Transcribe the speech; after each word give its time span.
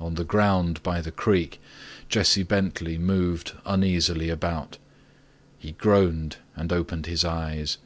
On 0.00 0.14
the 0.14 0.24
ground 0.24 0.82
by 0.82 1.02
the 1.02 1.10
creek 1.10 1.60
Jesse 2.08 2.42
Bentley 2.44 2.96
moved 2.96 3.52
uneasily 3.66 4.30
about. 4.30 4.78
He 5.58 5.72
groaned 5.72 6.38
and 6.56 6.72
opened 6.72 7.04
his 7.04 7.26
eyes. 7.26 7.76